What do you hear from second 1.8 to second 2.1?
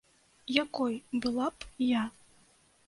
я?